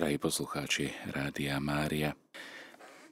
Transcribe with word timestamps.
Drahí 0.00 0.16
poslucháči 0.16 0.88
Rádia 1.12 1.60
Mária, 1.60 2.16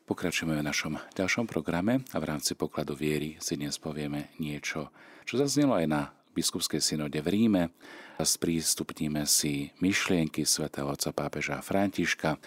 pokračujeme 0.09 0.57
v 0.57 0.65
našom 0.65 0.97
ďalšom 1.13 1.45
programe 1.45 2.01
a 2.01 2.17
v 2.17 2.25
rámci 2.25 2.57
pokladu 2.57 2.97
viery 2.97 3.37
si 3.45 3.61
dnes 3.61 3.77
povieme 3.77 4.33
niečo, 4.41 4.89
čo 5.29 5.37
zaznelo 5.37 5.77
aj 5.77 5.85
na 5.85 6.17
biskupskej 6.33 6.81
synode 6.81 7.21
v 7.21 7.29
Ríme 7.29 7.77
a 8.17 8.25
sprístupníme 8.25 9.29
si 9.29 9.69
myšlienky 9.85 10.49
svätého 10.49 10.89
otca 10.89 11.13
pápeža 11.13 11.61
Františka 11.61 12.41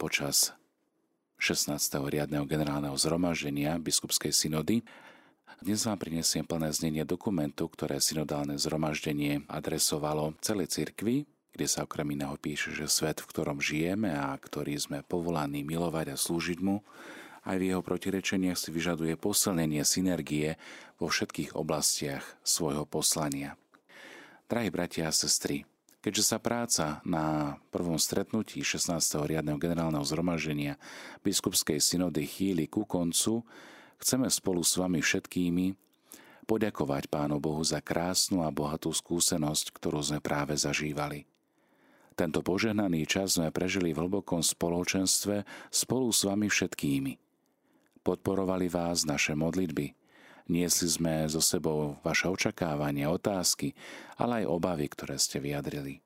počas 0.00 0.56
16. 1.36 1.76
riadneho 2.08 2.48
generálneho 2.48 2.96
zhromaždenia 2.96 3.76
biskupskej 3.76 4.32
synody. 4.32 4.80
Dnes 5.60 5.84
vám 5.84 6.00
prinesiem 6.00 6.48
plné 6.48 6.72
znenie 6.72 7.04
dokumentu, 7.04 7.68
ktoré 7.68 8.00
synodálne 8.00 8.56
zhromaždenie 8.56 9.44
adresovalo 9.52 10.32
celej 10.40 10.80
cirkvi, 10.80 11.28
kde 11.52 11.66
sa 11.68 11.84
okrem 11.84 12.16
iného 12.16 12.34
píše, 12.40 12.72
že 12.72 12.88
svet, 12.88 13.20
v 13.20 13.28
ktorom 13.28 13.60
žijeme 13.60 14.08
a 14.08 14.32
ktorý 14.40 14.76
sme 14.80 14.98
povolaní 15.04 15.60
milovať 15.62 16.16
a 16.16 16.16
slúžiť 16.16 16.58
mu, 16.64 16.80
aj 17.42 17.56
v 17.58 17.74
jeho 17.74 17.82
protirečeniach 17.82 18.56
si 18.56 18.70
vyžaduje 18.70 19.18
posilnenie 19.18 19.82
synergie 19.82 20.56
vo 20.96 21.10
všetkých 21.10 21.58
oblastiach 21.58 22.22
svojho 22.46 22.86
poslania. 22.86 23.58
Drahí 24.46 24.70
bratia 24.70 25.10
a 25.10 25.16
sestry, 25.16 25.66
keďže 26.00 26.34
sa 26.34 26.38
práca 26.38 27.02
na 27.02 27.56
prvom 27.74 27.98
stretnutí 27.98 28.62
16. 28.62 29.00
riadneho 29.26 29.58
generálneho 29.58 30.06
zhromaždenia 30.06 30.78
biskupskej 31.26 31.82
synody 31.82 32.24
chýli 32.30 32.70
ku 32.70 32.86
koncu, 32.86 33.42
chceme 33.98 34.30
spolu 34.30 34.62
s 34.62 34.78
vami 34.78 35.02
všetkými 35.02 35.74
poďakovať 36.46 37.06
Pánu 37.10 37.38
Bohu 37.38 37.62
za 37.62 37.82
krásnu 37.82 38.46
a 38.46 38.54
bohatú 38.54 38.90
skúsenosť, 38.94 39.74
ktorú 39.74 39.98
sme 40.02 40.18
práve 40.22 40.54
zažívali. 40.58 41.31
Tento 42.12 42.44
požehnaný 42.44 43.08
čas 43.08 43.40
sme 43.40 43.48
prežili 43.48 43.96
v 43.96 44.04
hlbokom 44.04 44.44
spoločenstve 44.44 45.48
spolu 45.72 46.12
s 46.12 46.28
vami 46.28 46.52
všetkými. 46.52 47.12
Podporovali 48.04 48.68
vás 48.68 49.08
naše 49.08 49.32
modlitby. 49.32 49.96
Niesli 50.50 50.88
sme 50.90 51.24
so 51.30 51.40
sebou 51.40 51.96
vaše 52.04 52.28
očakávania, 52.28 53.08
otázky, 53.08 53.72
ale 54.20 54.44
aj 54.44 54.50
obavy, 54.50 54.86
ktoré 54.90 55.16
ste 55.16 55.40
vyjadrili. 55.40 56.02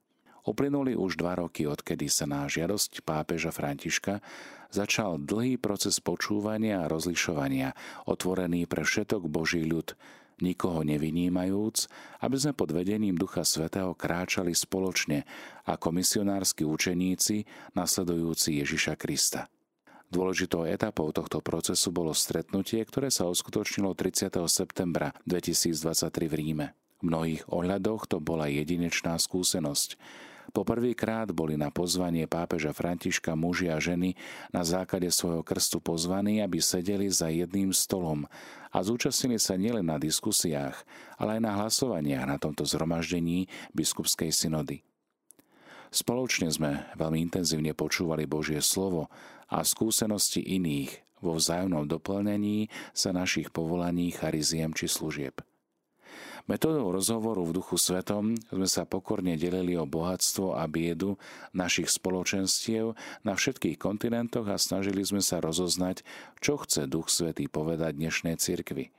Uplynuli 0.47 0.95
už 0.95 1.19
dva 1.19 1.42
roky, 1.42 1.67
odkedy 1.67 2.06
sa 2.06 2.23
na 2.30 2.47
žiadosť 2.47 3.02
pápeža 3.02 3.50
Františka 3.50 4.23
začal 4.70 5.19
dlhý 5.19 5.58
proces 5.58 5.98
počúvania 5.98 6.86
a 6.86 6.91
rozlišovania, 6.91 7.75
otvorený 8.06 8.70
pre 8.70 8.86
všetok 8.86 9.27
Boží 9.27 9.67
ľud, 9.67 9.98
nikoho 10.41 10.84
nevynímajúc, 10.84 11.89
aby 12.20 12.37
sme 12.37 12.53
pod 12.53 12.73
vedením 12.77 13.17
Ducha 13.17 13.45
Svetého 13.45 13.97
kráčali 13.97 14.53
spoločne 14.53 15.25
ako 15.65 15.92
misionársky 15.97 16.65
učeníci 16.65 17.48
nasledujúci 17.73 18.61
Ježiša 18.61 18.95
Krista. 19.01 19.48
Dôležitou 20.07 20.62
etapou 20.62 21.11
tohto 21.11 21.42
procesu 21.42 21.91
bolo 21.91 22.14
stretnutie, 22.14 22.79
ktoré 22.87 23.11
sa 23.11 23.27
uskutočnilo 23.27 23.91
30. 23.98 24.39
septembra 24.47 25.11
2023 25.27 26.31
v 26.31 26.34
Ríme. 26.39 26.67
V 27.03 27.11
mnohých 27.11 27.42
ohľadoch 27.51 28.07
to 28.07 28.23
bola 28.23 28.47
jedinečná 28.47 29.19
skúsenosť. 29.19 29.98
Poprvýkrát 30.55 31.30
boli 31.34 31.58
na 31.58 31.75
pozvanie 31.75 32.30
pápeža 32.30 32.70
Františka 32.70 33.34
muži 33.34 33.70
a 33.70 33.83
ženy 33.83 34.14
na 34.55 34.62
základe 34.62 35.11
svojho 35.11 35.42
krstu 35.42 35.83
pozvaní, 35.83 36.42
aby 36.42 36.62
sedeli 36.62 37.11
za 37.11 37.33
jedným 37.33 37.75
stolom 37.75 38.27
a 38.70 38.78
zúčastnili 38.84 39.41
sa 39.41 39.56
nielen 39.58 39.89
na 39.89 39.97
diskusiách, 39.97 40.77
ale 41.17 41.39
aj 41.39 41.41
na 41.42 41.52
hlasovaniach 41.56 42.27
na 42.28 42.36
tomto 42.36 42.62
zhromaždení 42.69 43.48
biskupskej 43.72 44.30
synody. 44.30 44.84
Spoločne 45.91 46.52
sme 46.52 46.84
veľmi 46.98 47.24
intenzívne 47.24 47.72
počúvali 47.72 48.28
Božie 48.28 48.61
slovo 48.61 49.08
a 49.48 49.62
skúsenosti 49.62 50.42
iných 50.42 51.06
vo 51.24 51.39
vzájomnom 51.41 51.89
doplnení 51.89 52.69
sa 52.92 53.17
našich 53.17 53.48
povolaní, 53.48 54.12
chariziem 54.12 54.77
či 54.77 54.91
služieb. 54.91 55.41
Metodou 56.46 56.95
rozhovoru 56.95 57.42
v 57.42 57.58
duchu 57.58 57.74
svetom 57.74 58.39
sme 58.55 58.70
sa 58.70 58.86
pokorne 58.86 59.34
delili 59.34 59.74
o 59.74 59.83
bohatstvo 59.83 60.55
a 60.55 60.62
biedu 60.70 61.18
našich 61.51 61.90
spoločenstiev 61.90 62.95
na 63.27 63.34
všetkých 63.34 63.74
kontinentoch 63.74 64.46
a 64.46 64.55
snažili 64.55 65.02
sme 65.02 65.18
sa 65.18 65.42
rozoznať, 65.42 66.07
čo 66.39 66.62
chce 66.62 66.86
Duch 66.86 67.11
Svetý 67.11 67.51
povedať 67.51 67.98
dnešnej 67.98 68.39
cirkvi– 68.39 68.90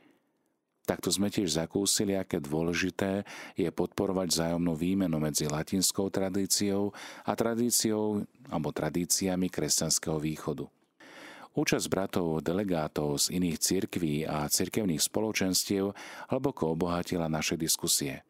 Takto 0.88 1.12
sme 1.12 1.28
tiež 1.28 1.52
zakúsili, 1.52 2.16
aké 2.16 2.40
dôležité 2.40 3.28
je 3.60 3.68
podporovať 3.68 4.32
vzájomnú 4.32 4.72
výmenu 4.72 5.20
medzi 5.20 5.44
latinskou 5.44 6.08
tradíciou 6.08 6.96
a 7.28 7.36
tradíciou 7.36 8.24
alebo 8.48 8.72
tradíciami 8.72 9.52
kresťanského 9.52 10.16
východu. 10.16 10.64
Účasť 11.58 11.90
bratov 11.90 12.46
delegátov 12.46 13.18
z 13.18 13.42
iných 13.42 13.58
cirkví 13.58 14.30
a 14.30 14.46
cirkevných 14.46 15.02
spoločenstiev 15.02 15.90
hlboko 16.30 16.78
obohatila 16.78 17.26
naše 17.26 17.58
diskusie. 17.58 18.22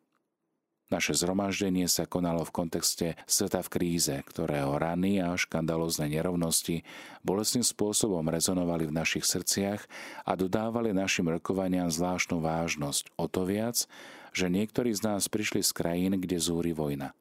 Naše 0.87 1.11
zhromaždenie 1.11 1.91
sa 1.91 2.07
konalo 2.07 2.47
v 2.47 2.55
kontexte 2.55 3.19
sveta 3.27 3.59
v 3.59 3.71
kríze, 3.75 4.15
ktorého 4.23 4.79
rany 4.79 5.19
a 5.19 5.35
škandalózne 5.35 6.07
nerovnosti 6.07 6.87
bolestným 7.27 7.67
spôsobom 7.67 8.23
rezonovali 8.31 8.87
v 8.87 8.95
našich 8.95 9.27
srdciach 9.27 9.83
a 10.23 10.31
dodávali 10.39 10.95
našim 10.95 11.27
rokovaniam 11.27 11.91
zvláštnu 11.91 12.39
vážnosť. 12.39 13.11
O 13.19 13.27
to 13.27 13.43
viac, 13.43 13.83
že 14.31 14.47
niektorí 14.47 14.95
z 14.95 15.03
nás 15.03 15.27
prišli 15.27 15.67
z 15.67 15.75
krajín, 15.75 16.15
kde 16.15 16.39
zúri 16.39 16.71
vojna. 16.71 17.11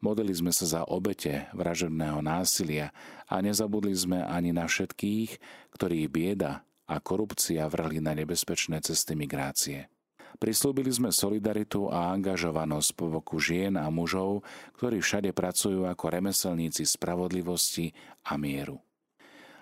Modlili 0.00 0.32
sme 0.32 0.48
sa 0.48 0.64
za 0.64 0.82
obete 0.88 1.52
vražedného 1.52 2.24
násilia 2.24 2.88
a 3.28 3.44
nezabudli 3.44 3.92
sme 3.92 4.24
ani 4.24 4.48
na 4.48 4.64
všetkých, 4.64 5.36
ktorých 5.76 6.08
bieda 6.08 6.64
a 6.88 6.96
korupcia 7.04 7.68
vrhli 7.68 8.00
na 8.00 8.16
nebezpečné 8.16 8.80
cesty 8.80 9.12
migrácie. 9.12 9.92
Prislúbili 10.40 10.88
sme 10.88 11.12
solidaritu 11.12 11.92
a 11.92 12.16
angažovanosť 12.16 12.90
po 12.96 13.12
boku 13.12 13.36
žien 13.36 13.76
a 13.76 13.92
mužov, 13.92 14.40
ktorí 14.80 15.04
všade 15.04 15.36
pracujú 15.36 15.84
ako 15.84 16.04
remeselníci 16.08 16.88
spravodlivosti 16.88 17.92
a 18.24 18.40
mieru. 18.40 18.80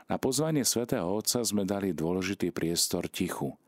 Na 0.06 0.22
pozvanie 0.22 0.62
svätého 0.62 1.04
Otca 1.04 1.42
sme 1.42 1.66
dali 1.66 1.90
dôležitý 1.90 2.54
priestor 2.54 3.10
tichu, 3.10 3.58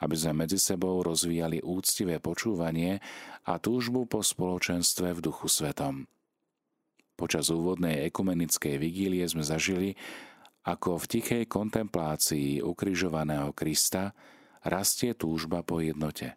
aby 0.00 0.16
sme 0.16 0.44
medzi 0.44 0.56
sebou 0.56 1.04
rozvíjali 1.04 1.60
úctivé 1.60 2.18
počúvanie 2.18 3.00
a 3.44 3.60
túžbu 3.60 4.08
po 4.08 4.24
spoločenstve 4.24 5.16
v 5.16 5.20
duchu 5.20 5.46
svetom. 5.46 6.08
Počas 7.20 7.52
úvodnej 7.52 8.08
ekumenickej 8.08 8.80
vigílie 8.80 9.28
sme 9.28 9.44
zažili, 9.44 9.92
ako 10.64 10.96
v 11.00 11.08
tichej 11.20 11.44
kontemplácii 11.48 12.64
ukrižovaného 12.64 13.52
Krista 13.52 14.16
rastie 14.64 15.12
túžba 15.16 15.60
po 15.60 15.84
jednote. 15.84 16.36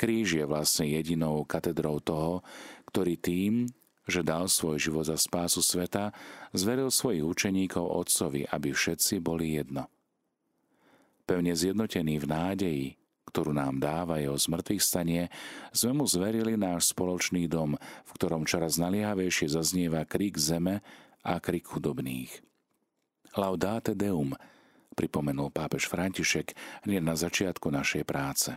Kríž 0.00 0.40
je 0.40 0.44
vlastne 0.48 0.88
jedinou 0.88 1.44
katedrou 1.44 2.00
toho, 2.00 2.40
ktorý 2.88 3.20
tým, 3.20 3.68
že 4.08 4.24
dal 4.24 4.48
svoj 4.48 4.80
život 4.80 5.04
za 5.04 5.20
spásu 5.20 5.60
sveta, 5.60 6.16
zveril 6.56 6.88
svojich 6.88 7.20
učeníkov 7.20 7.84
Otcovi, 7.84 8.48
aby 8.48 8.72
všetci 8.72 9.20
boli 9.20 9.60
jedno. 9.60 9.92
Pevne 11.30 11.54
zjednotení 11.54 12.18
v 12.18 12.26
nádeji, 12.26 12.86
ktorú 13.30 13.54
nám 13.54 13.78
dáva 13.78 14.18
jeho 14.18 14.34
zmrtvých 14.34 14.82
stanie, 14.82 15.22
sme 15.70 16.02
mu 16.02 16.04
zverili 16.10 16.58
náš 16.58 16.90
spoločný 16.90 17.46
dom, 17.46 17.78
v 17.78 18.10
ktorom 18.18 18.42
čoraz 18.50 18.82
naliehavejšie 18.82 19.46
zaznieva 19.46 20.02
krik 20.10 20.34
zeme 20.34 20.82
a 21.22 21.38
krik 21.38 21.70
chudobných. 21.70 22.42
Laudate 23.38 23.94
Deum– 23.94 24.34
pripomenul 24.98 25.54
pápež 25.54 25.86
František 25.86 26.52
hneď 26.84 27.00
na 27.00 27.14
začiatku 27.14 27.70
našej 27.70 28.02
práce. 28.02 28.50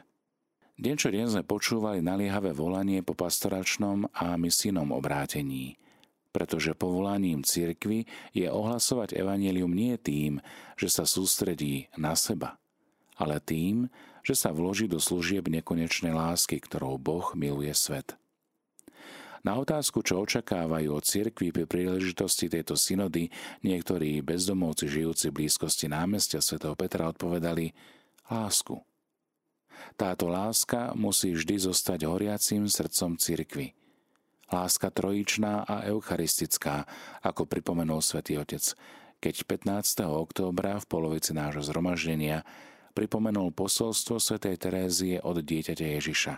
Deň 0.74 0.96
čo 0.98 1.14
deň 1.14 1.26
sme 1.30 1.44
počúvali 1.46 2.02
naliehavé 2.02 2.52
volanie 2.52 3.06
po 3.06 3.14
pastoračnom 3.14 4.10
a 4.10 4.34
misijnom 4.36 4.90
obrátení, 4.90 5.78
pretože 6.34 6.74
povolaním 6.74 7.46
cirkvy 7.46 8.10
je 8.34 8.50
ohlasovať 8.50 9.14
evanelium 9.14 9.70
nie 9.70 9.94
tým, 10.02 10.42
že 10.74 10.90
sa 10.90 11.06
sústredí 11.06 11.94
na 11.94 12.18
seba, 12.18 12.58
ale 13.20 13.42
tým, 13.44 13.92
že 14.24 14.34
sa 14.34 14.56
vloží 14.56 14.88
do 14.88 14.98
služieb 14.98 15.52
nekonečnej 15.52 16.16
lásky, 16.16 16.58
ktorou 16.64 16.96
Boh 16.96 17.36
miluje 17.36 17.76
svet. 17.76 18.16
Na 19.44 19.60
otázku, 19.60 20.00
čo 20.00 20.24
očakávajú 20.24 20.88
od 20.96 21.04
cirkvi 21.04 21.52
pri 21.52 21.68
príležitosti 21.68 22.48
tejto 22.48 22.80
synody, 22.80 23.28
niektorí 23.60 24.24
bezdomovci 24.24 24.88
žijúci 24.88 25.36
v 25.36 25.44
blízkosti 25.44 25.92
námestia 25.92 26.40
svätého 26.40 26.80
Petra 26.80 27.12
odpovedali 27.12 27.76
lásku. 28.32 28.80
Táto 30.00 30.32
láska 30.32 30.96
musí 30.96 31.36
vždy 31.36 31.60
zostať 31.60 32.08
horiacím 32.08 32.72
srdcom 32.72 33.20
cirkvy. 33.20 33.76
Láska 34.48 34.88
trojičná 34.88 35.68
a 35.68 35.92
eucharistická, 35.92 36.88
ako 37.20 37.44
pripomenul 37.44 38.00
svätý 38.00 38.40
Otec, 38.40 38.64
keď 39.20 39.36
15. 39.44 40.08
októbra 40.08 40.80
v 40.80 40.88
polovici 40.88 41.36
nášho 41.36 41.68
zhromaždenia 41.68 42.48
pripomenul 42.94 43.52
posolstvo 43.52 44.22
svätej 44.22 44.56
Terézie 44.62 45.18
od 45.20 45.42
dieťaťa 45.42 45.86
Ježiša. 46.00 46.34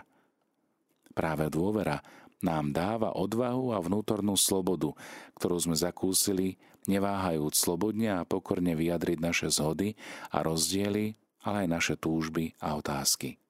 Práve 1.16 1.48
dôvera 1.48 2.04
nám 2.44 2.72
dáva 2.76 3.16
odvahu 3.16 3.72
a 3.72 3.80
vnútornú 3.80 4.36
slobodu, 4.36 4.92
ktorú 5.40 5.56
sme 5.56 5.76
zakúsili, 5.76 6.60
neváhajúc 6.84 7.56
slobodne 7.56 8.20
a 8.20 8.28
pokorne 8.28 8.76
vyjadriť 8.76 9.18
naše 9.20 9.48
zhody 9.48 9.96
a 10.28 10.44
rozdiely, 10.44 11.16
ale 11.46 11.64
aj 11.64 11.68
naše 11.68 11.94
túžby 11.96 12.52
a 12.60 12.76
otázky. 12.76 13.40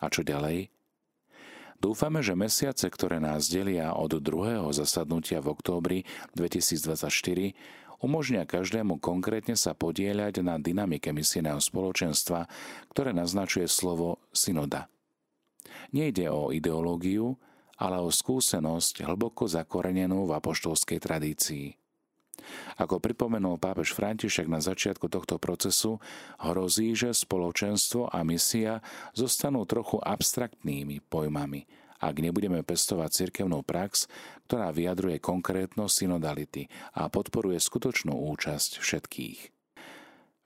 A 0.00 0.08
čo 0.08 0.22
ďalej? 0.22 0.70
Dúfame, 1.80 2.20
že 2.20 2.36
mesiace, 2.36 2.92
ktoré 2.92 3.24
nás 3.24 3.48
delia 3.48 3.96
od 3.96 4.20
druhého 4.20 4.68
zasadnutia 4.68 5.40
v 5.40 5.56
októbri 5.56 5.98
2024, 6.36 7.56
umožnia 8.00 8.48
každému 8.48 8.98
konkrétne 8.98 9.54
sa 9.54 9.76
podieľať 9.76 10.42
na 10.42 10.56
dynamike 10.56 11.12
misijného 11.12 11.60
spoločenstva, 11.60 12.48
ktoré 12.90 13.14
naznačuje 13.14 13.68
slovo 13.68 14.18
synoda. 14.32 14.88
Nejde 15.94 16.32
o 16.32 16.50
ideológiu, 16.50 17.36
ale 17.80 17.96
o 18.00 18.12
skúsenosť 18.12 19.04
hlboko 19.08 19.48
zakorenenú 19.48 20.28
v 20.28 20.36
apoštolskej 20.36 20.98
tradícii. 21.00 21.66
Ako 22.80 23.00
pripomenul 23.00 23.60
pápež 23.60 23.92
František 23.92 24.48
na 24.48 24.64
začiatku 24.64 25.12
tohto 25.12 25.36
procesu, 25.36 26.00
hrozí, 26.40 26.96
že 26.96 27.12
spoločenstvo 27.12 28.08
a 28.08 28.24
misia 28.24 28.80
zostanú 29.12 29.68
trochu 29.68 30.00
abstraktnými 30.00 31.04
pojmami, 31.04 31.68
ak 32.00 32.16
nebudeme 32.16 32.64
pestovať 32.64 33.12
cirkevnú 33.12 33.60
prax, 33.60 34.08
ktorá 34.48 34.72
vyjadruje 34.72 35.20
konkrétnosť 35.20 35.92
synodality 35.92 36.66
a 36.96 37.12
podporuje 37.12 37.60
skutočnú 37.60 38.16
účasť 38.16 38.80
všetkých. 38.80 39.40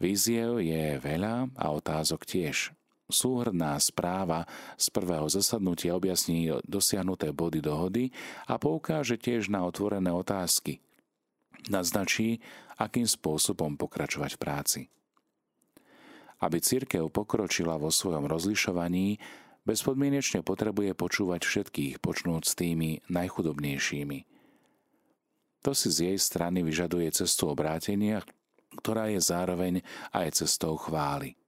Víziev 0.03 0.59
je 0.59 0.99
veľa 0.99 1.55
a 1.55 1.67
otázok 1.71 2.27
tiež. 2.27 2.75
Súhrná 3.07 3.77
správa 3.79 4.49
z 4.75 4.91
prvého 4.91 5.29
zasadnutia 5.31 5.95
objasní 5.95 6.51
dosiahnuté 6.67 7.31
body 7.31 7.61
dohody 7.63 8.11
a 8.49 8.59
poukáže 8.59 9.21
tiež 9.21 9.53
na 9.53 9.63
otvorené 9.63 10.11
otázky. 10.11 10.81
Naznačí, 11.71 12.43
akým 12.77 13.07
spôsobom 13.07 13.79
pokračovať 13.79 14.31
v 14.35 14.41
práci. 14.41 14.81
Aby 16.43 16.59
církev 16.61 17.09
pokročila 17.09 17.79
vo 17.79 17.89
svojom 17.89 18.27
rozlišovaní, 18.27 19.17
bezpodmienečne 19.65 20.45
potrebuje 20.45 20.93
počúvať 20.97 21.43
všetkých, 21.45 22.01
počnúť 22.01 22.43
s 22.45 22.53
tými 22.57 23.01
najchudobnejšími. 23.09 24.19
To 25.65 25.73
si 25.73 25.89
z 25.89 26.13
jej 26.13 26.19
strany 26.21 26.61
vyžaduje 26.61 27.09
cestu 27.13 27.49
obrátenia, 27.49 28.21
ktorá 28.77 29.09
je 29.09 29.21
zároveň 29.21 29.81
aj 30.13 30.45
cestou 30.45 30.77
chvály. 30.77 31.41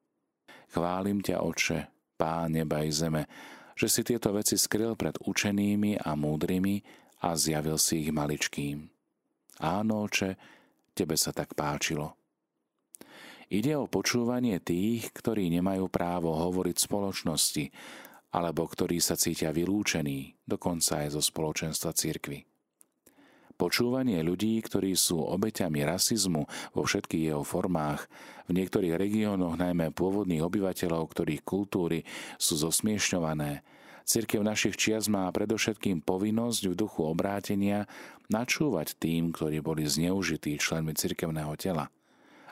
Chválim 0.72 1.20
ťa, 1.20 1.44
Oče, 1.44 1.78
Pán 2.16 2.56
neba 2.56 2.80
i 2.80 2.88
zeme, 2.88 3.28
že 3.76 3.92
si 3.92 4.00
tieto 4.00 4.32
veci 4.32 4.56
skryl 4.56 4.96
pred 4.96 5.20
učenými 5.20 6.00
a 6.00 6.16
múdrymi 6.16 6.80
a 7.28 7.36
zjavil 7.36 7.76
si 7.76 8.08
ich 8.08 8.10
maličkým. 8.10 8.88
Áno, 9.60 10.08
Oče, 10.08 10.36
tebe 10.96 11.12
sa 11.20 11.36
tak 11.36 11.52
páčilo. 11.52 12.16
Ide 13.46 13.78
o 13.78 13.86
počúvanie 13.86 14.58
tých, 14.58 15.14
ktorí 15.14 15.46
nemajú 15.54 15.86
právo 15.86 16.34
hovoriť 16.34 16.76
spoločnosti, 16.82 17.64
alebo 18.34 18.66
ktorí 18.66 18.98
sa 18.98 19.14
cítia 19.14 19.54
vylúčení, 19.54 20.34
dokonca 20.42 21.06
aj 21.06 21.14
zo 21.14 21.22
spoločenstva 21.22 21.94
cirkvy. 21.94 22.42
Počúvanie 23.56 24.20
ľudí, 24.20 24.58
ktorí 24.60 24.98
sú 24.98 25.22
obeťami 25.22 25.80
rasizmu 25.86 26.42
vo 26.74 26.82
všetkých 26.84 27.32
jeho 27.32 27.46
formách, 27.46 28.10
v 28.50 28.58
niektorých 28.58 28.98
regiónoch 28.98 29.56
najmä 29.56 29.94
pôvodných 29.94 30.42
obyvateľov, 30.42 31.06
ktorých 31.06 31.46
kultúry 31.46 32.02
sú 32.36 32.58
zosmiešňované, 32.58 33.62
Cirkev 34.06 34.46
našich 34.46 34.78
čias 34.78 35.10
má 35.10 35.26
predovšetkým 35.34 35.98
povinnosť 35.98 36.70
v 36.70 36.78
duchu 36.78 37.02
obrátenia 37.10 37.90
načúvať 38.30 38.94
tým, 39.02 39.34
ktorí 39.34 39.58
boli 39.58 39.82
zneužití 39.82 40.62
členmi 40.62 40.94
cirkevného 40.94 41.50
tela 41.58 41.90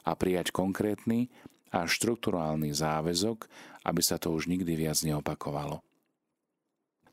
a 0.04 0.12
prijať 0.14 0.52
konkrétny 0.52 1.32
a 1.74 1.88
štrukturálny 1.88 2.70
záväzok, 2.70 3.48
aby 3.82 4.00
sa 4.04 4.20
to 4.20 4.30
už 4.30 4.46
nikdy 4.46 4.78
viac 4.78 5.00
neopakovalo. 5.02 5.82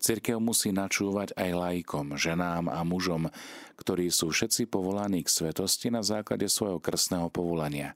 Cirkev 0.01 0.41
musí 0.41 0.73
načúvať 0.73 1.37
aj 1.37 1.49
laikom, 1.53 2.17
ženám 2.17 2.73
a 2.73 2.81
mužom, 2.81 3.29
ktorí 3.77 4.09
sú 4.09 4.33
všetci 4.33 4.65
povolaní 4.65 5.21
k 5.21 5.29
svetosti 5.29 5.93
na 5.93 6.01
základe 6.01 6.49
svojho 6.49 6.81
krstného 6.81 7.29
povolania. 7.29 7.93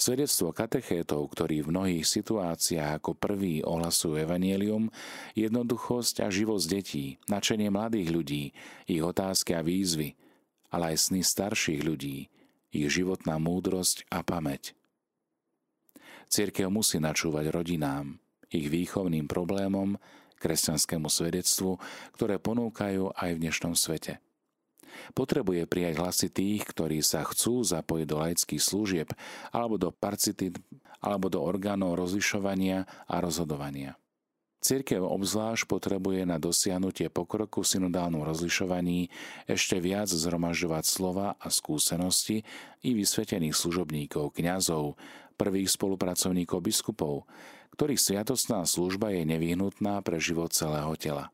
Svedectvo 0.00 0.56
katechétov, 0.56 1.28
ktorí 1.28 1.60
v 1.60 1.70
mnohých 1.76 2.06
situáciách 2.08 3.00
ako 3.00 3.20
prvý 3.20 3.60
ohlasujú 3.60 4.16
evanielium, 4.16 4.88
jednoduchosť 5.36 6.24
a 6.24 6.32
živosť 6.32 6.66
detí, 6.72 7.06
načenie 7.28 7.68
mladých 7.68 8.08
ľudí, 8.08 8.44
ich 8.88 9.02
otázky 9.04 9.52
a 9.52 9.60
výzvy, 9.60 10.16
ale 10.72 10.96
aj 10.96 11.12
sny 11.12 11.20
starších 11.20 11.84
ľudí, 11.84 12.32
ich 12.74 12.90
životná 12.90 13.38
múdrosť 13.38 14.10
a 14.10 14.26
pamäť. 14.26 14.74
Cirkev 16.26 16.66
musí 16.74 16.98
načúvať 16.98 17.54
rodinám, 17.54 18.18
ich 18.50 18.66
výchovným 18.66 19.30
problémom, 19.30 19.94
kresťanskému 20.42 21.06
svedectvu, 21.06 21.78
ktoré 22.18 22.42
ponúkajú 22.42 23.14
aj 23.14 23.30
v 23.32 23.40
dnešnom 23.40 23.78
svete. 23.78 24.18
Potrebuje 25.14 25.66
prijať 25.66 25.94
hlasy 25.98 26.28
tých, 26.30 26.62
ktorí 26.70 27.02
sa 27.02 27.26
chcú 27.26 27.66
zapojiť 27.66 28.06
do 28.06 28.16
laických 28.18 28.62
služieb 28.62 29.08
alebo 29.50 29.74
do 29.78 29.90
parcity 29.90 30.54
alebo 31.02 31.26
do 31.26 31.42
orgánov 31.42 31.98
rozlišovania 31.98 32.86
a 33.10 33.16
rozhodovania. 33.18 33.98
Cirkev 34.64 35.04
obzvlášť 35.04 35.68
potrebuje 35.68 36.24
na 36.24 36.40
dosiahnutie 36.40 37.12
pokroku 37.12 37.60
v 37.60 37.68
synodálnom 37.68 38.24
rozlišovaní 38.24 39.12
ešte 39.44 39.76
viac 39.76 40.08
zhromažďovať 40.08 40.84
slova 40.88 41.36
a 41.36 41.52
skúsenosti 41.52 42.48
i 42.80 42.96
vysvetených 42.96 43.52
služobníkov, 43.52 44.32
kňazov, 44.32 44.96
prvých 45.36 45.68
spolupracovníkov 45.68 46.64
biskupov, 46.64 47.28
ktorých 47.76 48.00
sviatostná 48.00 48.64
služba 48.64 49.12
je 49.12 49.28
nevyhnutná 49.28 50.00
pre 50.00 50.16
život 50.16 50.56
celého 50.56 50.96
tela. 50.96 51.28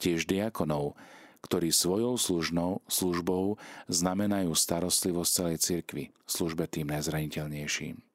Tiež 0.00 0.24
diakonov, 0.24 0.96
ktorí 1.44 1.68
svojou 1.68 2.16
služnou, 2.16 2.80
službou 2.88 3.60
znamenajú 3.92 4.56
starostlivosť 4.56 5.30
celej 5.36 5.58
cirkvi, 5.60 6.04
službe 6.24 6.64
tým 6.64 6.96
najzraniteľnejším. 6.96 8.07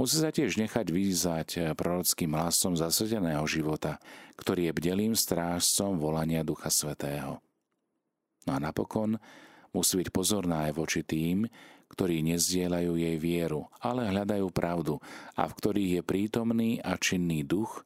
Musí 0.00 0.16
sa 0.16 0.32
tiež 0.32 0.56
nechať 0.56 0.88
vyzať 0.88 1.48
prorockým 1.76 2.32
hlasom 2.32 2.72
zasveteného 2.72 3.44
života, 3.44 4.00
ktorý 4.40 4.72
je 4.72 4.76
bdelým 4.80 5.12
strážcom 5.12 6.00
volania 6.00 6.40
Ducha 6.40 6.72
Svetého. 6.72 7.44
No 8.48 8.56
a 8.56 8.58
napokon 8.64 9.20
musí 9.76 10.00
byť 10.00 10.08
pozorná 10.08 10.72
aj 10.72 10.80
voči 10.80 11.04
tým, 11.04 11.44
ktorí 11.92 12.24
nezdielajú 12.24 12.96
jej 12.96 13.20
vieru, 13.20 13.68
ale 13.76 14.08
hľadajú 14.08 14.48
pravdu 14.48 15.04
a 15.36 15.44
v 15.44 15.52
ktorých 15.52 15.92
je 16.00 16.02
prítomný 16.08 16.70
a 16.80 16.96
činný 16.96 17.44
duch, 17.44 17.84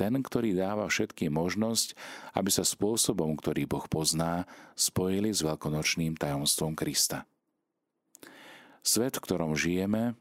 ten, 0.00 0.16
ktorý 0.16 0.56
dáva 0.56 0.88
všetkým 0.88 1.28
možnosť, 1.28 1.92
aby 2.40 2.48
sa 2.48 2.64
spôsobom, 2.64 3.36
ktorý 3.36 3.68
Boh 3.68 3.84
pozná, 3.84 4.48
spojili 4.80 5.28
s 5.28 5.44
veľkonočným 5.44 6.16
tajomstvom 6.16 6.72
Krista. 6.72 7.28
Svet, 8.80 9.20
v 9.20 9.24
ktorom 9.28 9.52
žijeme, 9.52 10.16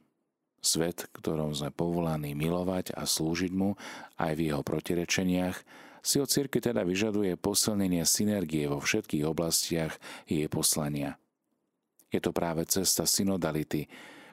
svet, 0.60 1.08
ktorom 1.16 1.56
sme 1.56 1.72
povolaní 1.72 2.36
milovať 2.36 2.96
a 2.96 3.08
slúžiť 3.08 3.52
mu 3.56 3.80
aj 4.20 4.32
v 4.36 4.52
jeho 4.52 4.62
protirečeniach, 4.64 5.58
si 6.00 6.20
od 6.20 6.32
cirky 6.32 6.64
teda 6.64 6.88
vyžaduje 6.88 7.36
posilnenie 7.36 8.08
synergie 8.08 8.68
vo 8.72 8.80
všetkých 8.80 9.28
oblastiach 9.28 9.96
jej 10.28 10.48
poslania– 10.48 11.16
je 12.10 12.18
to 12.18 12.34
práve 12.34 12.66
cesta 12.66 13.06
synodality, 13.06 13.86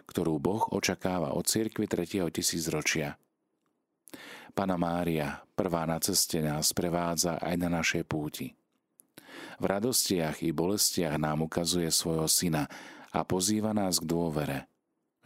ktorú 0.09 0.41
Boh 0.41 0.65
očakáva 0.73 1.37
od 1.37 1.45
cirkvi 1.45 1.85
3. 1.85 2.33
tisícročia. 2.33 3.21
Pana 4.57 4.81
Mária, 4.81 5.45
prvá 5.53 5.85
na 5.85 6.01
ceste 6.01 6.41
nás 6.41 6.73
prevádza 6.73 7.37
aj 7.37 7.55
na 7.61 7.69
našej 7.69 8.09
púti. 8.09 8.57
V 9.61 9.65
radostiach 9.69 10.41
i 10.41 10.57
bolestiach 10.57 11.21
nám 11.21 11.45
ukazuje 11.45 11.93
svojho 11.93 12.25
syna 12.25 12.65
a 13.13 13.21
pozýva 13.29 13.77
nás 13.77 14.01
k 14.01 14.09
dôvere, 14.09 14.65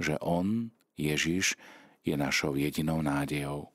že 0.03 0.19
On, 0.19 0.67
Ježiš, 1.01 1.57
je 2.05 2.13
našou 2.17 2.61
jedinou 2.61 3.01
nádejou. 3.01 3.73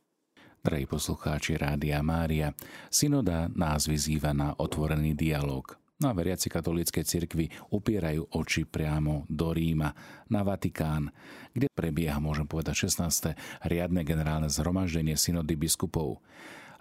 Drahí 0.61 0.85
poslucháči 0.85 1.57
Rádia 1.57 2.01
Mária, 2.05 2.53
synoda 2.93 3.49
nás 3.53 3.89
vyzýva 3.89 4.33
na 4.33 4.53
otvorený 4.57 5.17
dialog– 5.17 5.65
No 5.95 6.11
a 6.11 6.17
veriaci 6.17 6.51
katolíckej 6.51 7.07
cirkvi 7.07 7.47
upierajú 7.71 8.27
oči 8.35 8.67
priamo 8.67 9.23
do 9.31 9.55
Ríma, 9.55 9.95
na 10.27 10.43
Vatikán, 10.43 11.07
kde 11.55 11.71
prebieha, 11.71 12.19
môžem 12.19 12.43
povedať, 12.43 12.91
16. 12.91 13.31
riadne 13.63 14.03
generálne 14.03 14.51
zhromaždenie 14.51 15.15
synody 15.15 15.55
biskupov. 15.55 16.19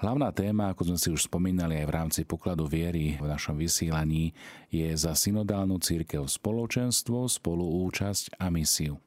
Hlavná 0.03 0.35
téma, 0.35 0.75
ako 0.75 0.91
sme 0.91 0.99
si 0.99 1.09
už 1.15 1.31
spomínali 1.31 1.79
aj 1.79 1.87
v 1.87 1.95
rámci 1.95 2.21
pokladu 2.27 2.67
viery 2.67 3.15
v 3.15 3.27
našom 3.31 3.55
vysielaní, 3.55 4.35
je 4.67 4.91
za 4.99 5.15
synodálnu 5.15 5.79
církev 5.79 6.27
spoločenstvo, 6.27 7.31
spoluúčasť 7.31 8.35
a 8.43 8.51
misiu. 8.51 8.99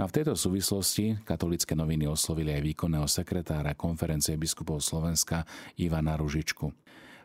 No 0.00 0.04
a 0.04 0.10
v 0.10 0.16
tejto 0.16 0.32
súvislosti 0.32 1.20
katolické 1.24 1.76
noviny 1.76 2.08
oslovili 2.08 2.56
aj 2.56 2.64
výkonného 2.64 3.04
sekretára 3.04 3.76
konferencie 3.76 4.40
biskupov 4.40 4.80
Slovenska 4.80 5.44
Ivana 5.76 6.16
Ružičku. 6.16 6.72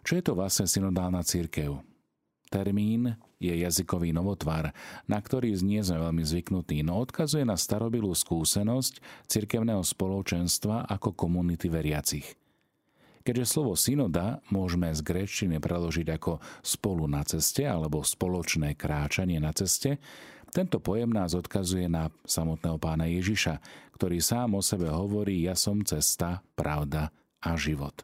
Čo 0.04 0.12
je 0.16 0.24
to 0.24 0.36
vlastne 0.36 0.68
synodálna 0.68 1.24
církev? 1.24 1.80
Termín 2.48 3.12
je 3.44 3.52
jazykový 3.52 4.16
novotvar, 4.16 4.72
na 5.04 5.20
ktorý 5.20 5.52
nie 5.60 5.84
sme 5.84 6.00
veľmi 6.00 6.24
zvyknutí, 6.24 6.80
no 6.80 7.04
odkazuje 7.04 7.44
na 7.44 7.60
starobilú 7.60 8.16
skúsenosť 8.16 9.28
cirkevného 9.28 9.84
spoločenstva 9.84 10.88
ako 10.88 11.12
komunity 11.12 11.68
veriacich. 11.68 12.40
Keďže 13.28 13.60
slovo 13.60 13.76
synoda 13.76 14.40
môžeme 14.48 14.88
z 14.96 15.04
gréčtiny 15.04 15.60
preložiť 15.60 16.08
ako 16.16 16.40
spolu 16.64 17.12
na 17.12 17.28
ceste 17.28 17.68
alebo 17.68 18.00
spoločné 18.00 18.80
kráčanie 18.80 19.44
na 19.44 19.52
ceste, 19.52 20.00
tento 20.58 20.82
pojem 20.82 21.14
nás 21.14 21.38
odkazuje 21.38 21.86
na 21.86 22.10
samotného 22.26 22.82
pána 22.82 23.06
Ježiša, 23.06 23.62
ktorý 23.94 24.18
sám 24.18 24.58
o 24.58 24.66
sebe 24.66 24.90
hovorí 24.90 25.46
ja 25.46 25.54
som 25.54 25.86
cesta, 25.86 26.42
pravda 26.58 27.14
a 27.46 27.54
život. 27.54 28.02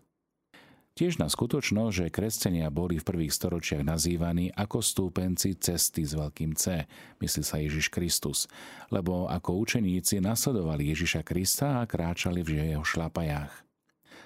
Tiež 0.93 1.17
na 1.17 1.25
skutočnosť, 1.25 1.93
že 2.05 2.13
kresťania 2.13 2.69
boli 2.69 3.01
v 3.01 3.07
prvých 3.10 3.33
storočiach 3.33 3.81
nazývaní 3.81 4.53
ako 4.53 4.86
stúpenci 4.86 5.57
cesty 5.57 6.05
s 6.05 6.13
veľkým 6.13 6.53
C, 6.53 6.86
myslí 7.17 7.41
sa 7.41 7.57
Ježiš 7.57 7.89
Kristus, 7.89 8.45
lebo 8.93 9.25
ako 9.25 9.57
učeníci 9.57 10.22
nasledovali 10.22 10.93
Ježiša 10.93 11.25
Krista 11.25 11.81
a 11.81 11.89
kráčali 11.89 12.45
v 12.45 12.69
jeho 12.69 12.86
šlapajách. 12.86 13.65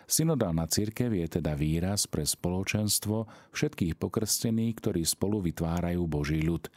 Synodálna 0.03 0.67
církev 0.67 1.15
je 1.15 1.39
teda 1.39 1.55
výraz 1.55 2.03
pre 2.11 2.27
spoločenstvo 2.27 3.23
všetkých 3.55 3.95
pokrstených, 3.95 4.75
ktorí 4.83 5.07
spolu 5.07 5.39
vytvárajú 5.47 6.03
Boží 6.03 6.43
ľud, 6.43 6.67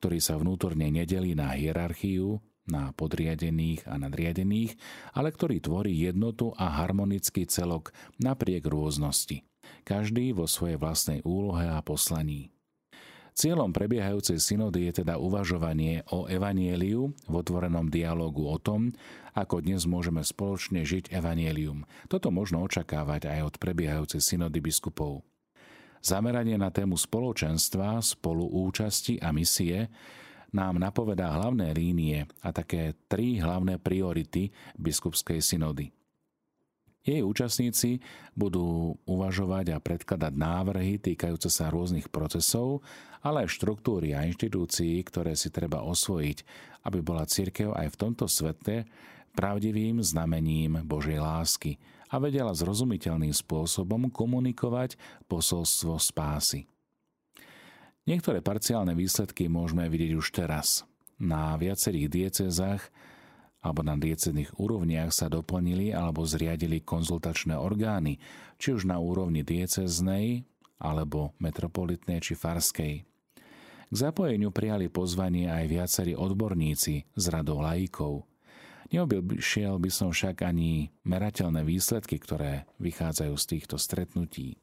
ktorý 0.00 0.16
sa 0.16 0.40
vnútorne 0.40 0.88
nedelí 0.88 1.36
na 1.36 1.52
hierarchiu, 1.52 2.40
na 2.64 2.96
podriadených 2.96 3.84
a 3.84 4.00
nadriadených, 4.00 4.80
ale 5.12 5.28
ktorý 5.28 5.60
tvorí 5.60 5.92
jednotu 5.92 6.56
a 6.56 6.72
harmonický 6.80 7.44
celok 7.44 7.92
napriek 8.16 8.64
rôznosti. 8.64 9.44
Každý 9.84 10.32
vo 10.32 10.48
svojej 10.48 10.80
vlastnej 10.80 11.20
úlohe 11.20 11.68
a 11.68 11.84
poslaní. 11.84 12.48
Cieľom 13.36 13.70
prebiehajúcej 13.70 14.42
synody 14.42 14.90
je 14.90 15.00
teda 15.04 15.16
uvažovanie 15.16 16.04
o 16.10 16.26
evanieliu 16.26 17.14
v 17.30 17.34
otvorenom 17.34 17.88
dialogu 17.88 18.44
o 18.44 18.58
tom, 18.58 18.92
ako 19.32 19.62
dnes 19.62 19.86
môžeme 19.86 20.20
spoločne 20.20 20.82
žiť 20.82 21.14
evanielium. 21.14 21.86
Toto 22.10 22.34
možno 22.34 22.60
očakávať 22.66 23.30
aj 23.30 23.40
od 23.46 23.54
prebiehajúcej 23.62 24.20
synody 24.20 24.58
biskupov. 24.58 25.22
Zameranie 26.00 26.56
na 26.56 26.72
tému 26.72 26.96
spoločenstva, 26.96 28.00
spoluúčasti 28.00 29.20
a 29.20 29.36
misie 29.36 29.92
nám 30.50 30.80
napovedá 30.80 31.28
hlavné 31.28 31.76
línie 31.76 32.24
a 32.40 32.50
také 32.50 32.96
tri 33.06 33.36
hlavné 33.36 33.76
priority 33.76 34.48
biskupskej 34.80 35.44
synody. 35.44 35.92
Jej 37.00 37.24
účastníci 37.24 38.00
budú 38.36 38.96
uvažovať 39.08 39.72
a 39.72 39.80
predkladať 39.80 40.32
návrhy 40.36 41.00
týkajúce 41.00 41.48
sa 41.48 41.72
rôznych 41.72 42.12
procesov, 42.12 42.84
ale 43.24 43.44
aj 43.44 43.56
štruktúry 43.56 44.12
a 44.12 44.24
inštitúcií, 44.28 45.00
ktoré 45.04 45.32
si 45.32 45.48
treba 45.48 45.80
osvojiť, 45.80 46.38
aby 46.84 46.98
bola 47.00 47.24
církev 47.24 47.72
aj 47.72 47.88
v 47.92 48.00
tomto 48.00 48.28
svete 48.28 48.84
pravdivým 49.32 50.04
znamením 50.04 50.84
Božej 50.84 51.20
lásky 51.22 51.80
a 52.10 52.18
vedela 52.18 52.50
zrozumiteľným 52.50 53.30
spôsobom 53.30 54.10
komunikovať 54.10 54.98
posolstvo 55.30 55.96
spásy. 56.02 56.66
Niektoré 58.10 58.42
parciálne 58.42 58.98
výsledky 58.98 59.46
môžeme 59.46 59.86
vidieť 59.86 60.12
už 60.18 60.26
teraz. 60.34 60.82
Na 61.22 61.54
viacerých 61.54 62.10
diecezách 62.10 62.82
alebo 63.60 63.84
na 63.84 63.92
diecezných 63.94 64.56
úrovniach 64.56 65.12
sa 65.12 65.28
doplnili 65.28 65.92
alebo 65.92 66.24
zriadili 66.24 66.80
konzultačné 66.80 67.54
orgány, 67.60 68.16
či 68.56 68.72
už 68.72 68.88
na 68.88 68.96
úrovni 68.96 69.44
dieceznej 69.44 70.48
alebo 70.80 71.36
metropolitnej 71.36 72.24
či 72.24 72.32
farskej. 72.32 73.04
K 73.90 73.94
zapojeniu 73.94 74.48
prijali 74.48 74.88
pozvanie 74.88 75.52
aj 75.52 75.64
viacerí 75.68 76.12
odborníci 76.16 77.04
z 77.10 77.24
radou 77.28 77.60
laikov. 77.60 78.29
Neobyšiel 78.90 79.78
by 79.78 79.90
som 79.90 80.10
však 80.10 80.42
ani 80.42 80.90
merateľné 81.06 81.62
výsledky, 81.62 82.18
ktoré 82.18 82.66
vychádzajú 82.82 83.34
z 83.38 83.44
týchto 83.46 83.76
stretnutí. 83.78 84.58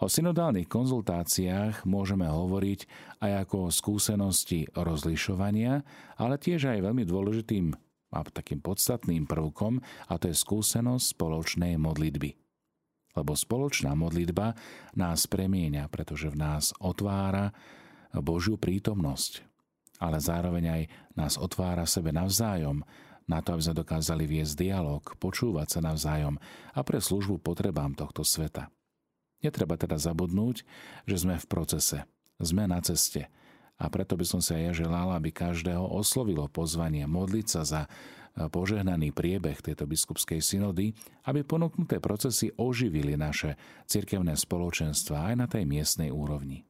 O 0.00 0.08
synodálnych 0.08 0.66
konzultáciách 0.66 1.84
môžeme 1.84 2.24
hovoriť 2.24 2.80
aj 3.20 3.32
ako 3.46 3.68
o 3.68 3.74
skúsenosti 3.74 4.66
rozlišovania, 4.72 5.84
ale 6.16 6.40
tiež 6.40 6.72
aj 6.72 6.88
veľmi 6.88 7.04
dôležitým 7.04 7.76
a 8.10 8.26
takým 8.26 8.58
podstatným 8.58 9.30
prvkom, 9.30 9.78
a 10.10 10.14
to 10.18 10.32
je 10.32 10.34
skúsenosť 10.34 11.04
spoločnej 11.14 11.78
modlitby. 11.78 12.30
Lebo 13.14 13.38
spoločná 13.38 13.94
modlitba 13.94 14.56
nás 14.98 15.30
premieňa, 15.30 15.86
pretože 15.92 16.26
v 16.32 16.40
nás 16.42 16.74
otvára 16.82 17.54
Božiu 18.18 18.58
prítomnosť, 18.58 19.46
ale 20.02 20.18
zároveň 20.18 20.64
aj 20.64 20.82
nás 21.14 21.34
otvára 21.36 21.84
sebe 21.86 22.10
navzájom, 22.10 22.82
na 23.30 23.38
to, 23.38 23.54
aby 23.54 23.62
sme 23.62 23.78
dokázali 23.78 24.26
viesť 24.26 24.58
dialog, 24.58 25.06
počúvať 25.22 25.78
sa 25.78 25.80
navzájom 25.80 26.42
a 26.74 26.80
pre 26.82 26.98
službu 26.98 27.38
potrebám 27.38 27.94
tohto 27.94 28.26
sveta. 28.26 28.66
Netreba 29.40 29.78
teda 29.78 29.96
zabudnúť, 29.96 30.66
že 31.06 31.16
sme 31.16 31.38
v 31.38 31.46
procese, 31.46 32.04
sme 32.42 32.66
na 32.66 32.82
ceste. 32.82 33.30
A 33.80 33.88
preto 33.88 34.12
by 34.18 34.26
som 34.28 34.44
sa 34.44 34.60
ja 34.60 34.76
želal, 34.76 35.14
aby 35.16 35.32
každého 35.32 35.80
oslovilo 35.80 36.44
pozvanie 36.52 37.08
modliť 37.08 37.46
sa 37.48 37.62
za 37.64 37.82
e, 37.86 37.88
požehnaný 38.52 39.16
priebeh 39.16 39.64
tejto 39.64 39.88
biskupskej 39.88 40.44
synody, 40.44 40.92
aby 41.24 41.40
ponúknuté 41.40 41.96
procesy 41.96 42.52
oživili 42.60 43.16
naše 43.16 43.56
cirkevné 43.88 44.36
spoločenstva 44.36 45.32
aj 45.32 45.34
na 45.40 45.46
tej 45.48 45.64
miestnej 45.64 46.12
úrovni. 46.12 46.68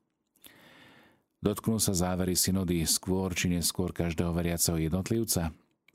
Dotknú 1.42 1.82
sa 1.82 1.96
závery 1.96 2.38
synody 2.38 2.86
skôr 2.86 3.34
či 3.34 3.50
neskôr 3.50 3.90
každého 3.90 4.30
veriaceho 4.30 4.78
jednotlivca? 4.78 5.50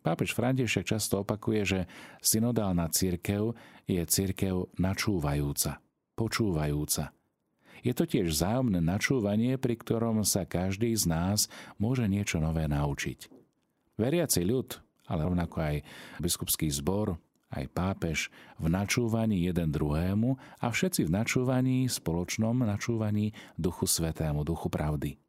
Pápež 0.06 0.38
František 0.38 0.86
často 0.86 1.26
opakuje, 1.26 1.62
že 1.66 1.80
synodálna 2.22 2.86
církev 2.94 3.58
je 3.90 4.06
církev 4.06 4.70
načúvajúca 4.78 5.82
počúvajúca. 6.16 7.12
Je 7.84 7.94
to 7.94 8.08
tiež 8.08 8.34
vzájomné 8.34 8.82
načúvanie, 8.82 9.60
pri 9.62 9.78
ktorom 9.78 10.26
sa 10.26 10.48
každý 10.48 10.96
z 10.96 11.06
nás 11.06 11.40
môže 11.78 12.08
niečo 12.10 12.42
nové 12.42 12.66
naučiť. 12.66 13.30
Veriaci 14.00 14.42
ľud, 14.42 14.82
ale 15.06 15.22
rovnako 15.28 15.56
aj 15.62 15.76
biskupský 16.18 16.72
zbor, 16.74 17.22
aj 17.54 17.70
pápež 17.70 18.34
v 18.58 18.74
načúvaní 18.74 19.46
jeden 19.46 19.70
druhému 19.70 20.34
a 20.60 20.66
všetci 20.74 21.06
v 21.06 21.14
načúvaní, 21.14 21.86
spoločnom 21.86 22.58
načúvaní 22.66 23.38
Duchu 23.54 23.86
Svetému, 23.86 24.42
Duchu 24.42 24.68
Pravdy. 24.68 25.25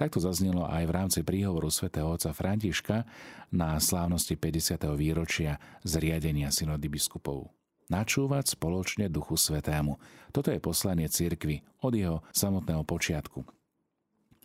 Takto 0.00 0.16
zaznelo 0.16 0.64
aj 0.64 0.88
v 0.88 0.94
rámci 0.96 1.20
príhovoru 1.20 1.68
svätého 1.68 2.08
otca 2.08 2.32
Františka 2.32 3.04
na 3.52 3.76
slávnosti 3.76 4.32
50. 4.32 4.80
výročia 4.96 5.60
zriadenia 5.84 6.48
synody 6.48 6.88
biskupov 6.88 7.52
načúvať 7.90 8.54
spoločne 8.54 9.10
Duchu 9.10 9.34
Svetému. 9.34 9.98
Toto 10.30 10.48
je 10.54 10.62
poslanie 10.62 11.10
cirkvy 11.10 11.60
od 11.84 11.92
jeho 11.92 12.18
samotného 12.30 12.86
počiatku. 12.86 13.42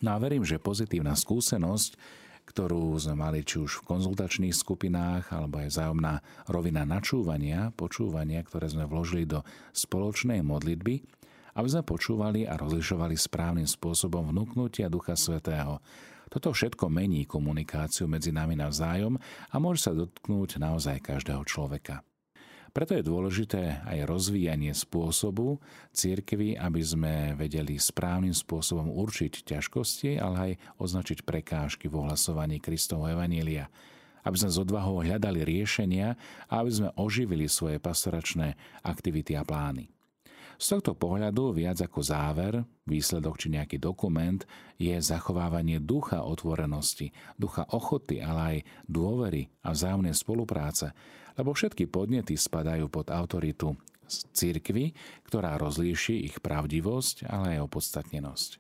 No 0.04 0.10
a 0.12 0.18
verím, 0.18 0.44
že 0.44 0.60
pozitívna 0.60 1.16
skúsenosť, 1.16 1.94
ktorú 2.50 2.98
sme 2.98 3.16
mali 3.16 3.46
či 3.46 3.62
už 3.62 3.80
v 3.80 3.96
konzultačných 3.96 4.52
skupinách, 4.52 5.32
alebo 5.32 5.62
aj 5.62 5.72
vzájomná 5.72 6.26
rovina 6.50 6.84
načúvania, 6.84 7.70
počúvania, 7.78 8.42
ktoré 8.44 8.66
sme 8.66 8.90
vložili 8.90 9.30
do 9.30 9.46
spoločnej 9.72 10.42
modlitby, 10.42 11.06
aby 11.56 11.68
sme 11.72 11.88
počúvali 11.88 12.44
a 12.44 12.60
rozlišovali 12.60 13.16
správnym 13.16 13.68
spôsobom 13.68 14.30
vnúknutia 14.30 14.92
Ducha 14.92 15.16
Svetého. 15.16 15.80
Toto 16.28 16.52
všetko 16.52 16.92
mení 16.92 17.24
komunikáciu 17.24 18.12
medzi 18.12 18.36
nami 18.36 18.60
navzájom 18.60 19.16
a 19.50 19.56
môže 19.56 19.88
sa 19.88 19.96
dotknúť 19.96 20.60
naozaj 20.60 21.00
každého 21.00 21.48
človeka. 21.48 22.04
Preto 22.76 22.92
je 22.92 23.08
dôležité 23.08 23.88
aj 23.88 24.04
rozvíjanie 24.04 24.76
spôsobu 24.76 25.64
církvy, 25.96 26.60
aby 26.60 26.82
sme 26.84 27.14
vedeli 27.40 27.80
správnym 27.80 28.36
spôsobom 28.36 28.92
určiť 28.92 29.48
ťažkosti, 29.48 30.20
ale 30.20 30.36
aj 30.36 30.52
označiť 30.84 31.24
prekážky 31.24 31.88
v 31.88 32.04
ohlasovaní 32.04 32.60
Kristovho 32.60 33.08
Evanília 33.08 33.72
aby 34.26 34.42
sme 34.42 34.50
s 34.50 34.58
odvahou 34.58 35.06
hľadali 35.06 35.46
riešenia 35.46 36.18
a 36.50 36.54
aby 36.66 36.72
sme 36.74 36.90
oživili 36.98 37.46
svoje 37.46 37.78
pastoračné 37.78 38.58
aktivity 38.82 39.38
a 39.38 39.46
plány. 39.46 39.95
Z 40.56 40.80
tohto 40.80 40.96
pohľadu 40.96 41.52
viac 41.52 41.84
ako 41.84 42.00
záver, 42.00 42.64
výsledok 42.88 43.36
či 43.36 43.52
nejaký 43.52 43.76
dokument 43.76 44.40
je 44.80 44.96
zachovávanie 44.96 45.84
ducha 45.84 46.24
otvorenosti, 46.24 47.12
ducha 47.36 47.68
ochoty, 47.76 48.24
ale 48.24 48.40
aj 48.40 48.58
dôvery 48.88 49.52
a 49.68 49.76
vzájomnej 49.76 50.16
spolupráce, 50.16 50.96
lebo 51.36 51.52
všetky 51.52 51.92
podnety 51.92 52.40
spadajú 52.40 52.88
pod 52.88 53.12
autoritu 53.12 53.76
církvy, 54.08 54.96
ktorá 55.28 55.60
rozlíši 55.60 56.24
ich 56.24 56.40
pravdivosť, 56.40 57.28
ale 57.28 57.60
aj 57.60 57.66
opodstatnenosť. 57.68 58.52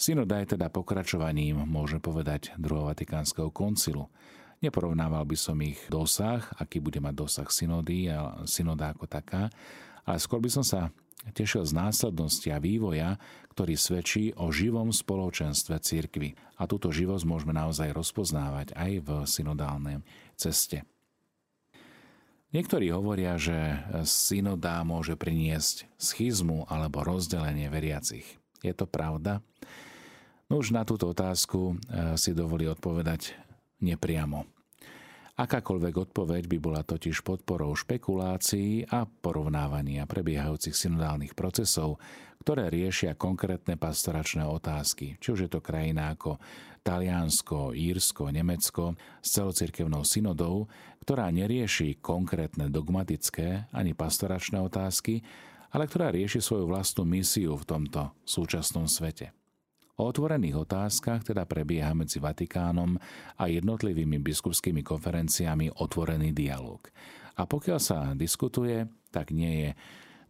Synoda 0.00 0.40
je 0.40 0.56
teda 0.56 0.72
pokračovaním, 0.72 1.60
môže 1.68 2.00
povedať, 2.00 2.56
druhého 2.56 2.88
Vatikánskeho 2.88 3.52
koncilu. 3.52 4.08
Neporovnával 4.64 5.28
by 5.28 5.36
som 5.36 5.60
ich 5.60 5.76
dosah, 5.92 6.40
aký 6.56 6.80
bude 6.80 7.04
mať 7.04 7.14
dosah 7.16 7.48
synody 7.52 8.08
a 8.08 8.40
synoda 8.48 8.96
ako 8.96 9.04
taká, 9.04 9.52
ale 10.08 10.16
skôr 10.16 10.40
by 10.40 10.48
som 10.48 10.64
sa 10.64 10.88
tešil 11.36 11.68
z 11.68 11.76
následnosti 11.76 12.48
a 12.48 12.62
vývoja, 12.62 13.20
ktorý 13.52 13.74
svedčí 13.76 14.32
o 14.40 14.48
živom 14.48 14.88
spoločenstve 14.94 15.76
cirkvy. 15.80 16.32
A 16.56 16.64
túto 16.64 16.88
živosť 16.88 17.24
môžeme 17.28 17.52
naozaj 17.52 17.92
rozpoznávať 17.92 18.72
aj 18.72 18.92
v 19.04 19.08
synodálnej 19.28 19.96
ceste. 20.38 20.88
Niektorí 22.50 22.90
hovoria, 22.90 23.38
že 23.38 23.78
synodá 24.02 24.82
môže 24.82 25.14
priniesť 25.14 25.86
schizmu 26.00 26.66
alebo 26.66 27.06
rozdelenie 27.06 27.70
veriacich. 27.70 28.26
Je 28.60 28.74
to 28.74 28.90
pravda? 28.90 29.38
No 30.50 30.58
už 30.58 30.74
na 30.74 30.82
túto 30.82 31.06
otázku 31.06 31.78
eh, 31.78 32.18
si 32.18 32.34
dovolí 32.34 32.66
odpovedať 32.66 33.38
nepriamo. 33.78 34.59
Akákoľvek 35.40 36.12
odpoveď 36.12 36.52
by 36.52 36.58
bola 36.60 36.84
totiž 36.84 37.24
podporou 37.24 37.72
špekulácií 37.72 38.84
a 38.92 39.08
porovnávania 39.08 40.04
prebiehajúcich 40.04 40.76
synodálnych 40.76 41.32
procesov, 41.32 41.96
ktoré 42.44 42.68
riešia 42.68 43.16
konkrétne 43.16 43.80
pastoračné 43.80 44.44
otázky, 44.44 45.16
či 45.16 45.28
už 45.32 45.48
je 45.48 45.50
to 45.56 45.64
krajina 45.64 46.12
ako 46.12 46.36
Taliansko, 46.84 47.72
Írsko, 47.72 48.28
Nemecko 48.28 49.00
s 49.24 49.40
celocirkevnou 49.40 50.04
synodou, 50.04 50.68
ktorá 51.08 51.32
nerieši 51.32 52.04
konkrétne 52.04 52.68
dogmatické 52.68 53.72
ani 53.72 53.96
pastoračné 53.96 54.60
otázky, 54.60 55.24
ale 55.72 55.88
ktorá 55.88 56.12
rieši 56.12 56.44
svoju 56.44 56.68
vlastnú 56.68 57.08
misiu 57.08 57.56
v 57.56 57.64
tomto 57.64 58.12
súčasnom 58.28 58.84
svete. 58.84 59.39
O 60.00 60.08
otvorených 60.08 60.64
otázkach 60.64 61.28
teda 61.28 61.44
prebieha 61.44 61.92
medzi 61.92 62.24
Vatikánom 62.24 62.96
a 63.36 63.44
jednotlivými 63.52 64.16
biskupskými 64.16 64.80
konferenciami 64.80 65.76
otvorený 65.76 66.32
dialog. 66.32 66.80
A 67.36 67.44
pokiaľ 67.44 67.76
sa 67.76 68.16
diskutuje, 68.16 68.88
tak 69.12 69.28
nie 69.28 69.68
je 69.68 69.70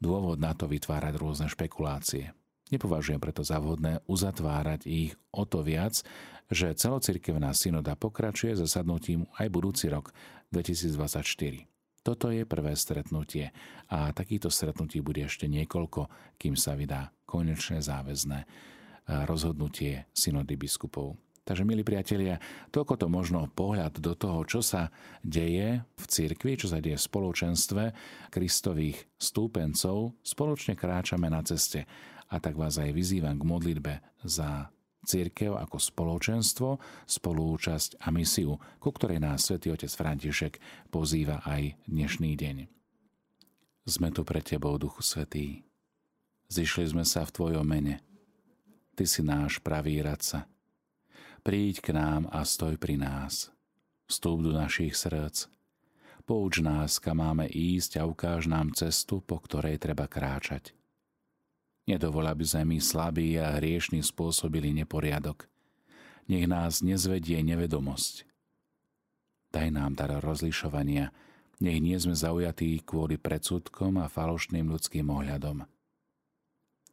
dôvod 0.02 0.42
na 0.42 0.58
to 0.58 0.66
vytvárať 0.66 1.14
rôzne 1.14 1.46
špekulácie. 1.46 2.34
Nepovažujem 2.74 3.22
preto 3.22 3.46
za 3.46 3.62
vhodné 3.62 4.02
uzatvárať 4.10 4.90
ich 4.90 5.14
o 5.30 5.46
to 5.46 5.62
viac, 5.62 6.02
že 6.50 6.74
celocirkevná 6.74 7.54
synoda 7.54 7.94
pokračuje 7.94 8.58
zasadnutím 8.58 9.30
aj 9.38 9.54
budúci 9.54 9.86
rok 9.86 10.10
2024. 10.50 11.22
Toto 12.02 12.34
je 12.34 12.42
prvé 12.42 12.74
stretnutie 12.74 13.54
a 13.86 14.10
takýchto 14.10 14.50
stretnutí 14.50 14.98
bude 14.98 15.22
ešte 15.22 15.46
niekoľko, 15.46 16.10
kým 16.42 16.58
sa 16.58 16.74
vydá 16.74 17.14
konečné 17.22 17.78
záväzné 17.78 18.50
rozhodnutie 19.26 20.06
synody 20.14 20.54
biskupov. 20.54 21.18
Takže, 21.50 21.66
milí 21.66 21.82
priatelia, 21.82 22.38
toľko 22.70 22.94
to 22.94 23.06
možno 23.10 23.50
pohľad 23.50 23.98
do 23.98 24.14
toho, 24.14 24.46
čo 24.46 24.60
sa 24.62 24.92
deje 25.24 25.82
v 25.82 26.04
cirkvi, 26.06 26.54
čo 26.54 26.70
sa 26.70 26.78
deje 26.78 26.94
v 26.94 27.06
spoločenstve 27.10 27.82
Kristových 28.30 29.10
stúpencov. 29.18 30.14
Spoločne 30.22 30.78
kráčame 30.78 31.26
na 31.26 31.42
ceste 31.42 31.90
a 32.30 32.38
tak 32.38 32.54
vás 32.54 32.78
aj 32.78 32.94
vyzývam 32.94 33.34
k 33.34 33.48
modlitbe 33.50 33.94
za 34.22 34.70
církev 35.02 35.58
ako 35.58 35.80
spoločenstvo, 35.80 36.68
spolúčasť 37.08 38.04
a 38.04 38.14
misiu, 38.14 38.60
ku 38.78 38.94
ktorej 38.94 39.18
nás 39.18 39.42
svätý 39.42 39.74
otec 39.74 39.90
František 39.90 40.60
pozýva 40.92 41.42
aj 41.42 41.74
dnešný 41.90 42.36
deň. 42.38 42.56
Sme 43.90 44.14
tu 44.14 44.22
pre 44.22 44.38
Tebou, 44.44 44.78
Duchu 44.78 45.02
Svetý. 45.02 45.66
Zišli 46.46 46.94
sme 46.94 47.02
sa 47.02 47.26
v 47.26 47.34
Tvojom 47.34 47.66
mene– 47.66 47.98
Ty 49.00 49.08
si 49.08 49.24
náš 49.24 49.64
pravý 49.64 50.04
radca. 50.04 50.44
Príď 51.40 51.80
k 51.80 51.96
nám 51.96 52.28
a 52.36 52.44
stoj 52.44 52.76
pri 52.76 53.00
nás. 53.00 53.48
Vstúp 54.04 54.44
do 54.44 54.52
našich 54.52 54.92
srdc. 54.92 55.48
Pouč 56.28 56.60
nás, 56.60 57.00
kam 57.00 57.24
máme 57.24 57.48
ísť 57.48 57.96
a 57.96 58.04
ukáž 58.04 58.44
nám 58.44 58.76
cestu, 58.76 59.24
po 59.24 59.40
ktorej 59.40 59.80
treba 59.80 60.04
kráčať. 60.04 60.76
Nedovol, 61.88 62.28
aby 62.28 62.44
sme 62.44 62.76
my 62.76 62.78
slabí 62.84 63.40
a 63.40 63.56
hriešní 63.56 64.04
spôsobili 64.04 64.68
neporiadok. 64.76 65.48
Nech 66.28 66.44
nás 66.44 66.84
nezvedie 66.84 67.40
nevedomosť. 67.40 68.28
Daj 69.48 69.80
nám 69.80 69.96
dar 69.96 70.20
rozlišovania, 70.20 71.08
nech 71.56 71.80
nie 71.80 71.96
sme 71.96 72.12
zaujatí 72.12 72.84
kvôli 72.84 73.16
predsudkom 73.16 73.96
a 73.96 74.12
falošným 74.12 74.68
ľudským 74.68 75.08
ohľadom. 75.08 75.64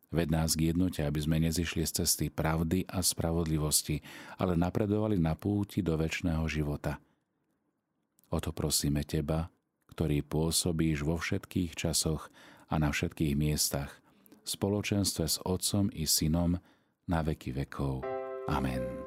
Ved 0.08 0.32
nás 0.32 0.56
k 0.56 0.72
jednote, 0.72 1.04
aby 1.04 1.20
sme 1.20 1.44
nezišli 1.44 1.84
z 1.84 2.04
cesty 2.04 2.32
pravdy 2.32 2.88
a 2.88 3.04
spravodlivosti, 3.04 4.00
ale 4.40 4.56
napredovali 4.56 5.20
na 5.20 5.36
púti 5.36 5.84
do 5.84 6.00
väčšného 6.00 6.48
života. 6.48 7.00
O 8.32 8.40
to 8.40 8.56
prosíme 8.56 9.04
Teba, 9.04 9.52
ktorý 9.92 10.24
pôsobíš 10.24 11.04
vo 11.04 11.20
všetkých 11.20 11.76
časoch 11.76 12.32
a 12.72 12.76
na 12.80 12.92
všetkých 12.92 13.36
miestach, 13.36 14.00
v 14.44 14.48
spoločenstve 14.48 15.26
s 15.28 15.44
Otcom 15.44 15.92
i 15.92 16.08
Synom 16.08 16.60
na 17.08 17.20
veky 17.24 17.56
vekov. 17.56 18.04
Amen. 18.48 19.07